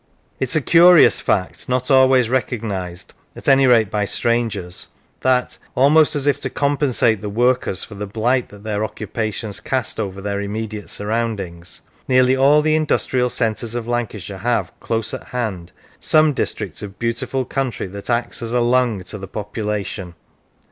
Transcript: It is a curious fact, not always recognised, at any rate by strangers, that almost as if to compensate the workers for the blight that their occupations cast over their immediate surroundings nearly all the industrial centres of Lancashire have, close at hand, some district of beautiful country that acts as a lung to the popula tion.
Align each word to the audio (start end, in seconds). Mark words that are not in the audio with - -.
It 0.39 0.49
is 0.49 0.55
a 0.55 0.61
curious 0.61 1.19
fact, 1.21 1.69
not 1.69 1.91
always 1.91 2.27
recognised, 2.27 3.13
at 3.35 3.47
any 3.47 3.67
rate 3.67 3.91
by 3.91 4.05
strangers, 4.05 4.87
that 5.19 5.59
almost 5.75 6.15
as 6.15 6.25
if 6.25 6.39
to 6.39 6.49
compensate 6.49 7.21
the 7.21 7.29
workers 7.29 7.83
for 7.83 7.93
the 7.93 8.07
blight 8.07 8.49
that 8.49 8.63
their 8.63 8.83
occupations 8.83 9.59
cast 9.59 9.99
over 9.99 10.19
their 10.19 10.41
immediate 10.41 10.89
surroundings 10.89 11.83
nearly 12.07 12.35
all 12.35 12.63
the 12.63 12.73
industrial 12.75 13.29
centres 13.29 13.75
of 13.75 13.87
Lancashire 13.87 14.39
have, 14.39 14.71
close 14.79 15.13
at 15.13 15.25
hand, 15.25 15.71
some 15.99 16.33
district 16.33 16.81
of 16.81 16.97
beautiful 16.97 17.45
country 17.45 17.85
that 17.85 18.09
acts 18.09 18.41
as 18.41 18.51
a 18.51 18.59
lung 18.59 19.03
to 19.03 19.19
the 19.19 19.27
popula 19.27 19.85
tion. 19.85 20.15